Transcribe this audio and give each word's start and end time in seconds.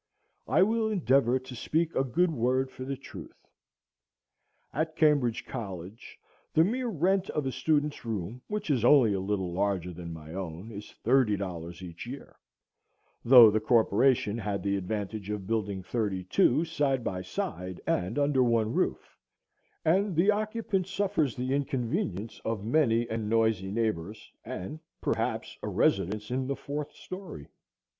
I 0.47 0.63
will 0.63 0.87
endeavor 0.89 1.37
to 1.37 1.55
speak 1.55 1.93
a 1.93 2.03
good 2.03 2.31
word 2.31 2.71
for 2.71 2.83
the 2.83 2.97
truth. 2.97 3.37
At 4.73 4.95
Cambridge 4.95 5.45
College 5.45 6.17
the 6.55 6.63
mere 6.63 6.87
rent 6.87 7.29
of 7.29 7.45
a 7.45 7.51
student's 7.51 8.03
room, 8.03 8.41
which 8.47 8.71
is 8.71 8.83
only 8.83 9.13
a 9.13 9.19
little 9.19 9.53
larger 9.53 9.93
than 9.93 10.11
my 10.11 10.33
own, 10.33 10.71
is 10.71 10.91
thirty 11.03 11.37
dollars 11.37 11.83
each 11.83 12.07
year, 12.07 12.35
though 13.23 13.51
the 13.51 13.59
corporation 13.59 14.39
had 14.39 14.63
the 14.63 14.75
advantage 14.75 15.29
of 15.29 15.45
building 15.45 15.83
thirty 15.83 16.23
two 16.23 16.65
side 16.65 17.03
by 17.03 17.21
side 17.21 17.79
and 17.85 18.17
under 18.17 18.41
one 18.41 18.73
roof, 18.73 19.15
and 19.85 20.15
the 20.15 20.31
occupant 20.31 20.87
suffers 20.87 21.35
the 21.35 21.53
inconvenience 21.53 22.41
of 22.43 22.65
many 22.65 23.07
and 23.07 23.29
noisy 23.29 23.69
neighbors, 23.71 24.31
and 24.43 24.79
perhaps 24.99 25.59
a 25.61 25.67
residence 25.67 26.31
in 26.31 26.47
the 26.47 26.55
fourth 26.55 26.91
story. 26.91 27.45